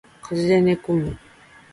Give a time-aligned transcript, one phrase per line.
[0.19, 1.15] 風邪で寝込む